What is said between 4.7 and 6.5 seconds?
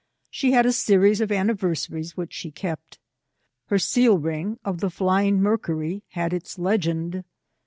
the flying Mercury had